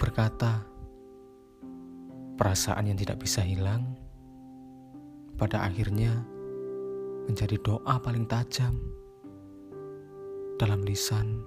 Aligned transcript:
berkata, 0.00 0.64
perasaan 2.40 2.88
yang 2.88 2.96
tidak 2.96 3.20
bisa 3.20 3.44
hilang 3.44 3.84
pada 5.36 5.60
akhirnya 5.68 6.24
menjadi 7.28 7.60
doa 7.60 8.00
paling 8.00 8.24
tajam 8.24 8.80
dalam 10.56 10.80
lisan 10.88 11.44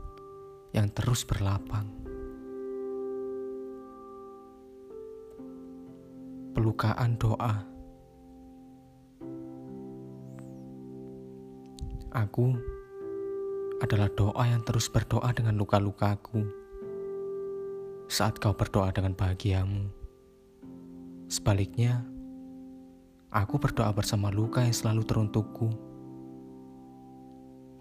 yang 0.69 0.85
terus 0.93 1.25
berlapang. 1.25 1.89
Pelukaan 6.53 7.17
doa. 7.17 7.65
Aku 12.13 12.53
adalah 13.81 14.13
doa 14.13 14.45
yang 14.45 14.61
terus 14.61 14.85
berdoa 14.93 15.33
dengan 15.33 15.57
luka-lukaku 15.57 16.62
saat 18.13 18.37
kau 18.37 18.53
berdoa 18.53 18.93
dengan 18.93 19.17
bahagiamu. 19.17 19.89
Sebaliknya, 21.25 22.05
aku 23.33 23.57
berdoa 23.57 23.89
bersama 23.89 24.29
luka 24.29 24.61
yang 24.61 24.69
selalu 24.69 25.01
teruntukku. 25.01 25.73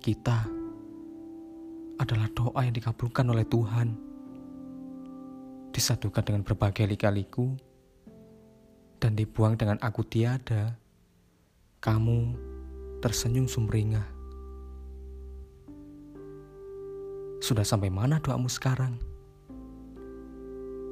Kita 0.00 0.48
adalah 2.00 2.32
doa 2.32 2.64
yang 2.64 2.72
dikabulkan 2.72 3.28
oleh 3.28 3.44
Tuhan. 3.44 3.92
Disatukan 5.76 6.24
dengan 6.24 6.48
berbagai 6.48 6.88
lika-liku 6.88 7.52
dan 9.04 9.12
dibuang 9.12 9.60
dengan 9.60 9.76
aku 9.84 10.00
tiada. 10.00 10.80
Kamu 11.84 12.18
tersenyum 13.04 13.44
sumringah. 13.44 14.08
Sudah 17.44 17.68
sampai 17.68 17.92
mana 17.92 18.16
doamu 18.16 18.48
sekarang? 18.48 19.11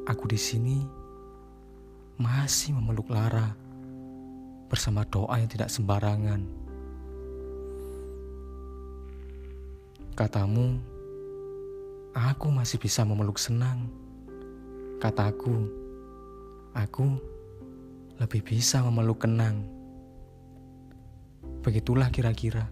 Aku 0.09 0.25
di 0.25 0.41
sini 0.41 0.81
masih 2.17 2.73
memeluk 2.77 3.13
Lara 3.13 3.53
bersama 4.69 5.05
doa 5.05 5.37
yang 5.37 5.51
tidak 5.51 5.69
sembarangan. 5.69 6.45
Katamu, 10.17 10.81
aku 12.17 12.47
masih 12.53 12.77
bisa 12.77 13.05
memeluk 13.05 13.37
senang. 13.37 13.89
Kataku, 15.01 15.69
aku 16.77 17.17
lebih 18.21 18.45
bisa 18.45 18.85
memeluk 18.85 19.25
kenang. 19.25 19.65
Begitulah 21.65 22.13
kira-kira 22.13 22.69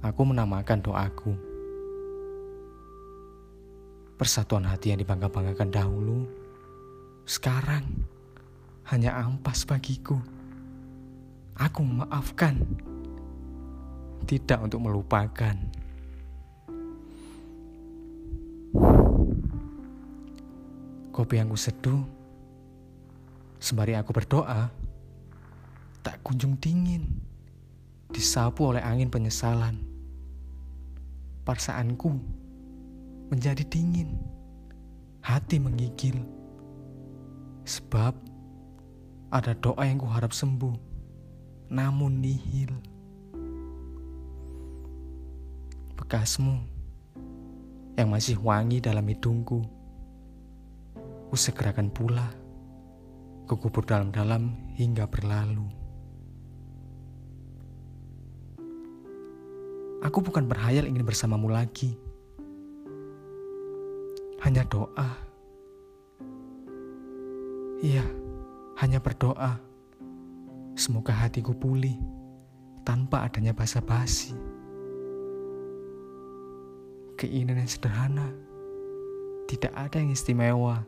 aku 0.00 0.20
menamakan 0.24 0.80
doaku. 0.80 1.49
Persatuan 4.20 4.68
hati 4.68 4.92
yang 4.92 5.00
dibangga-banggakan 5.00 5.72
dahulu, 5.72 6.28
sekarang 7.24 8.04
hanya 8.92 9.16
ampas 9.16 9.64
bagiku. 9.64 10.20
Aku 11.56 11.80
memaafkan, 11.80 12.60
tidak 14.28 14.60
untuk 14.60 14.84
melupakan. 14.84 15.56
Kopi 21.16 21.34
yang 21.40 21.48
kuseduh, 21.48 22.04
sembari 23.56 23.96
aku 23.96 24.12
berdoa, 24.12 24.68
tak 26.04 26.20
kunjung 26.20 26.60
dingin, 26.60 27.08
disapu 28.12 28.68
oleh 28.68 28.84
angin 28.84 29.08
penyesalan. 29.08 29.80
Perasaanku 31.40 32.39
menjadi 33.30 33.62
dingin, 33.70 34.18
hati 35.22 35.62
menggigil, 35.62 36.18
sebab 37.62 38.12
ada 39.30 39.54
doa 39.54 39.86
yang 39.86 40.02
kuharap 40.02 40.34
sembuh 40.34 40.74
namun 41.70 42.18
nihil. 42.18 42.74
Bekasmu 45.94 46.58
yang 47.94 48.10
masih 48.10 48.34
wangi 48.42 48.82
dalam 48.82 49.06
hidungku, 49.06 49.62
ku 51.30 51.36
segerakan 51.38 51.94
pula, 51.94 52.26
kukubur 53.46 53.86
dalam-dalam 53.86 54.74
hingga 54.74 55.06
berlalu. 55.06 55.70
Aku 60.02 60.18
bukan 60.18 60.50
berhayal 60.50 60.90
ingin 60.90 61.06
bersamamu 61.06 61.46
lagi. 61.46 62.09
Hanya 64.40 64.64
doa. 64.68 65.10
Iya, 67.80 68.04
hanya 68.80 69.00
berdoa 69.00 69.70
Semoga 70.80 71.12
hatiku 71.12 71.52
pulih 71.52 71.92
tanpa 72.88 73.28
adanya 73.28 73.52
basa-basi. 73.52 74.32
Keinginan 77.20 77.60
yang 77.60 77.68
sederhana, 77.68 78.32
tidak 79.44 79.76
ada 79.76 80.00
yang 80.00 80.08
istimewa. 80.08 80.80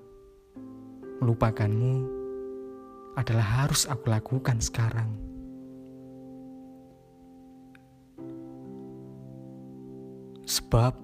Melupakanmu 1.21 2.09
adalah 3.21 3.45
harus 3.45 3.85
aku 3.85 4.09
lakukan 4.09 4.65
sekarang. 4.65 5.13
Sebab 10.49 10.97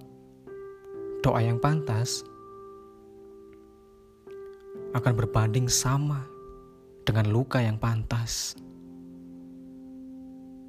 doa 1.20 1.40
yang 1.44 1.60
pantas 1.60 2.24
akan 4.98 5.14
berbanding 5.14 5.70
sama 5.70 6.26
dengan 7.06 7.30
luka 7.30 7.62
yang 7.62 7.78
pantas 7.80 8.58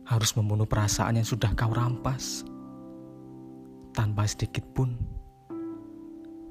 harus 0.10 0.34
membunuh 0.34 0.66
perasaan 0.66 1.22
yang 1.22 1.28
sudah 1.28 1.54
kau 1.54 1.70
rampas. 1.70 2.42
Tanpa 3.94 4.26
sedikit 4.26 4.66
pun, 4.74 4.98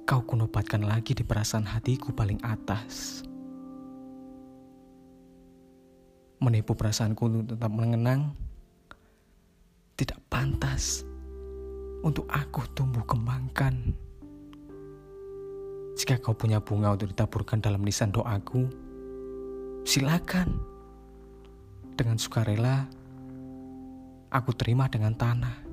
kau 0.07 0.23
kunobatkan 0.23 0.87
lagi 0.87 1.11
di 1.11 1.27
perasaan 1.27 1.67
hatiku 1.67 2.15
paling 2.15 2.39
atas. 2.47 3.27
Menipu 6.39 6.79
perasaanku 6.79 7.23
untuk 7.27 7.45
tetap 7.51 7.73
mengenang, 7.75 8.31
tidak 9.99 10.23
pantas 10.31 11.03
untuk 12.07 12.31
aku 12.31 12.63
tumbuh 12.79 13.03
kembangkan. 13.03 14.08
Jika 15.99 16.15
kau 16.23 16.31
punya 16.31 16.63
bunga 16.63 16.95
untuk 16.95 17.11
ditaburkan 17.11 17.59
dalam 17.59 17.83
nisan 17.83 18.15
doaku, 18.15 18.71
silakan. 19.83 20.55
Dengan 21.99 22.15
sukarela, 22.15 22.87
aku 24.31 24.55
terima 24.55 24.87
dengan 24.87 25.19
tanah 25.19 25.67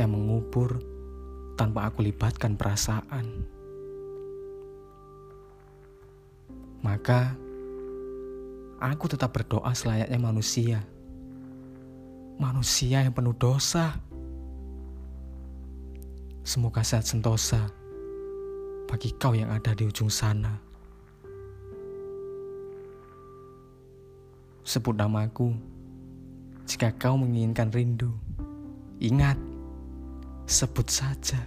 yang 0.00 0.16
mengubur 0.16 0.80
tanpa 1.60 1.92
aku 1.92 2.00
libatkan 2.00 2.56
perasaan. 2.56 3.44
Maka 6.80 7.36
aku 8.80 9.04
tetap 9.04 9.36
berdoa 9.36 9.76
selayaknya 9.76 10.16
manusia. 10.16 10.80
Manusia 12.40 13.04
yang 13.04 13.12
penuh 13.12 13.36
dosa. 13.36 14.00
Semoga 16.40 16.80
sehat 16.80 17.04
sentosa 17.04 17.79
bagi 18.90 19.14
kau 19.14 19.38
yang 19.38 19.54
ada 19.54 19.70
di 19.70 19.86
ujung 19.86 20.10
sana. 20.10 20.50
Sebut 24.66 24.98
namaku 24.98 25.54
jika 26.66 26.90
kau 26.98 27.14
menginginkan 27.14 27.70
rindu, 27.70 28.10
ingat, 28.98 29.38
sebut 30.50 30.90
saja. 30.90 31.38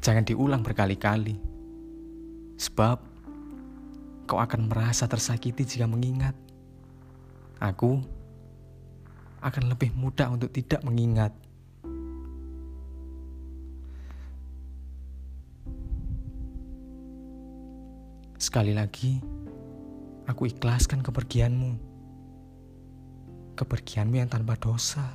Jangan 0.00 0.24
diulang 0.24 0.64
berkali-kali, 0.64 1.36
sebab 2.56 2.96
kau 4.24 4.40
akan 4.40 4.72
merasa 4.72 5.04
tersakiti 5.04 5.68
jika 5.68 5.84
mengingat. 5.84 6.32
Aku 7.60 8.00
akan 9.44 9.64
lebih 9.68 9.92
mudah 9.92 10.32
untuk 10.32 10.48
tidak 10.48 10.80
mengingat. 10.80 11.32
Sekali 18.56 18.72
lagi, 18.72 19.20
aku 20.24 20.48
ikhlaskan 20.48 21.04
kepergianmu 21.04 21.76
kepergianmu 23.52 24.16
yang 24.16 24.32
tanpa 24.32 24.56
dosa. 24.56 25.12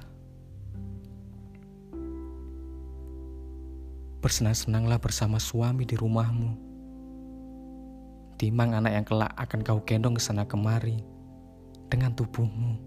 Bersenang-senanglah 4.22 5.02
bersama 5.02 5.42
suami 5.42 5.90
di 5.90 5.98
rumahmu. 5.98 6.54
Timang 8.38 8.78
anak 8.78 8.94
yang 8.94 9.06
kelak 9.10 9.34
akan 9.34 9.66
kau 9.66 9.82
gendong 9.90 10.14
ke 10.14 10.22
sana 10.22 10.46
kemari 10.46 11.02
dengan 11.90 12.14
tubuhmu. 12.14 12.78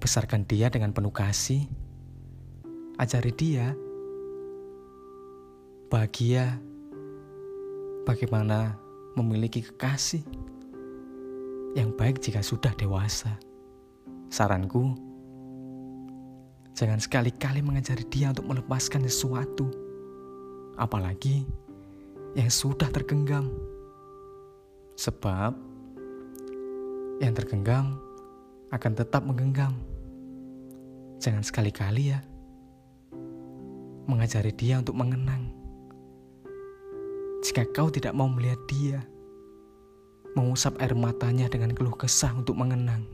Besarkan 0.00 0.48
dia 0.48 0.72
dengan 0.72 0.96
penuh 0.96 1.12
kasih. 1.12 1.68
Ajari 2.96 3.36
dia 3.36 3.76
bahagia 5.92 6.56
bagaimana 8.08 8.72
memiliki 9.20 9.60
kekasih 9.60 10.24
yang 11.76 11.92
baik 11.92 12.24
jika 12.24 12.40
sudah 12.40 12.72
dewasa. 12.72 13.36
Saranku, 14.32 14.96
jangan 16.72 16.96
sekali-kali 17.04 17.60
mengajari 17.60 18.08
dia 18.08 18.32
untuk 18.32 18.48
melepaskan 18.48 19.04
sesuatu, 19.04 19.68
apalagi 20.80 21.44
yang 22.32 22.48
sudah 22.48 22.88
tergenggam. 22.88 23.52
Sebab 24.96 25.52
yang 27.20 27.36
tergenggam 27.36 28.00
akan 28.72 28.92
tetap 28.96 29.20
menggenggam. 29.28 29.76
Jangan 31.20 31.44
sekali-kali 31.44 32.16
ya 32.16 32.24
mengajari 34.08 34.56
dia 34.56 34.80
untuk 34.80 34.96
mengenang. 34.96 35.57
Jika 37.48 37.64
kau 37.72 37.88
tidak 37.88 38.12
mau 38.12 38.28
melihat 38.28 38.60
dia, 38.68 39.00
mengusap 40.36 40.76
air 40.84 40.92
matanya 40.92 41.48
dengan 41.48 41.72
keluh 41.72 41.96
kesah 41.96 42.36
untuk 42.36 42.52
mengenang. 42.60 43.08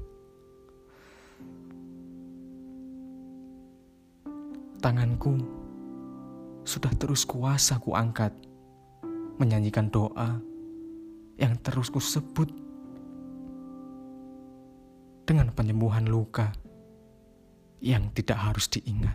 Tanganku 4.83 5.39
sudah 6.67 6.91
terus 6.99 7.23
kuasa 7.23 7.79
ku 7.79 7.95
angkat, 7.95 8.35
menyanyikan 9.39 9.87
doa 9.87 10.43
yang 11.39 11.55
terus 11.63 11.87
ku 11.87 12.03
sebut 12.03 12.51
dengan 15.23 15.55
penyembuhan 15.55 16.11
luka 16.11 16.51
yang 17.79 18.11
tidak 18.11 18.43
harus 18.43 18.67
diingat. 18.67 19.15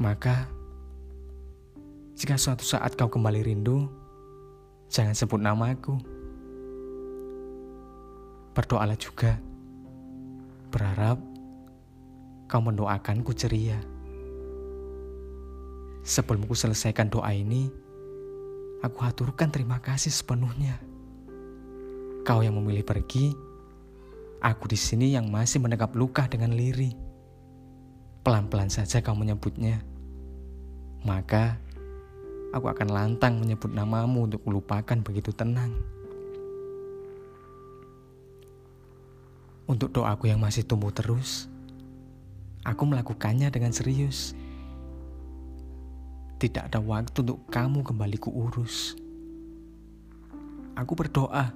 Maka, 0.00 0.63
jika 2.14 2.38
suatu 2.38 2.62
saat 2.62 2.94
kau 2.94 3.10
kembali 3.10 3.42
rindu, 3.42 3.90
jangan 4.86 5.18
sebut 5.18 5.42
namaku. 5.42 5.98
Berdoalah 8.54 8.94
juga, 8.94 9.34
berharap 10.70 11.18
kau 12.46 12.62
mendoakanku 12.62 13.34
ceria. 13.34 13.82
Sebelum 16.06 16.46
ku 16.46 16.54
selesaikan 16.54 17.10
doa 17.10 17.34
ini, 17.34 17.66
aku 18.78 19.02
haturkan 19.02 19.50
terima 19.50 19.82
kasih 19.82 20.14
sepenuhnya. 20.14 20.78
Kau 22.22 22.46
yang 22.46 22.54
memilih 22.54 22.86
pergi, 22.86 23.34
aku 24.38 24.70
di 24.70 24.78
sini 24.78 25.18
yang 25.18 25.34
masih 25.34 25.58
menegap 25.58 25.90
luka 25.98 26.30
dengan 26.30 26.54
liri. 26.54 26.94
Pelan-pelan 28.22 28.70
saja 28.70 29.02
kau 29.02 29.18
menyebutnya. 29.18 29.82
Maka 31.02 31.58
aku 32.54 32.70
akan 32.70 32.88
lantang 32.94 33.42
menyebut 33.42 33.74
namamu 33.74 34.30
untuk 34.30 34.38
melupakan 34.46 34.94
begitu 35.02 35.34
tenang. 35.34 35.74
Untuk 39.66 39.90
doaku 39.90 40.30
yang 40.30 40.38
masih 40.38 40.62
tumbuh 40.62 40.94
terus, 40.94 41.50
aku 42.62 42.86
melakukannya 42.86 43.50
dengan 43.50 43.74
serius. 43.74 44.38
Tidak 46.38 46.70
ada 46.70 46.78
waktu 46.78 47.26
untuk 47.26 47.42
kamu 47.50 47.82
kembali 47.82 48.18
kuurus. 48.22 48.94
Aku 50.78 50.94
berdoa 50.94 51.50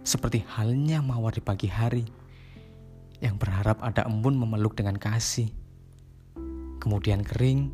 seperti 0.00 0.40
halnya 0.48 1.04
mawar 1.04 1.36
di 1.36 1.44
pagi 1.44 1.68
hari 1.68 2.08
yang 3.20 3.36
berharap 3.36 3.84
ada 3.84 4.08
embun 4.08 4.32
memeluk 4.32 4.72
dengan 4.80 4.96
kasih. 4.96 5.52
Kemudian 6.80 7.20
kering, 7.20 7.68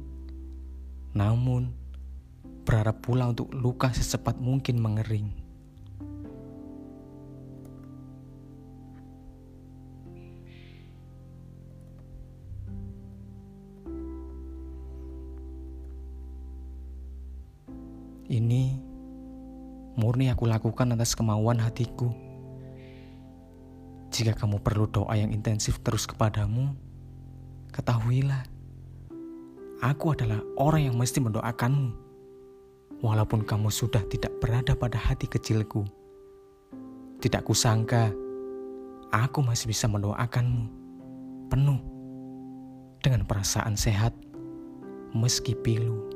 namun 1.15 1.86
berharap 2.67 2.99
pula 2.99 3.31
untuk 3.31 3.47
luka 3.55 3.95
secepat 3.95 4.43
mungkin 4.43 4.83
mengering. 4.83 5.31
Ini 18.27 18.75
murni 19.95 20.27
aku 20.35 20.51
lakukan 20.51 20.99
atas 20.99 21.15
kemauan 21.15 21.63
hatiku. 21.63 22.11
Jika 24.11 24.35
kamu 24.35 24.59
perlu 24.59 24.91
doa 24.91 25.15
yang 25.15 25.31
intensif 25.31 25.79
terus 25.79 26.11
kepadamu, 26.11 26.75
ketahuilah, 27.71 28.43
aku 29.79 30.11
adalah 30.11 30.43
orang 30.59 30.91
yang 30.91 30.97
mesti 30.99 31.23
mendoakanmu, 31.23 32.06
walaupun 33.05 33.45
kamu 33.45 33.69
sudah 33.69 34.01
tidak 34.09 34.33
berada 34.41 34.73
pada 34.73 34.97
hati 34.97 35.29
kecilku. 35.29 35.85
Tidak 37.21 37.43
kusangka, 37.45 38.13
aku 39.13 39.41
masih 39.41 39.73
bisa 39.73 39.89
mendoakanmu 39.89 40.65
penuh 41.49 41.81
dengan 43.01 43.25
perasaan 43.25 43.77
sehat 43.79 44.13
meski 45.13 45.57
pilu. 45.57 46.16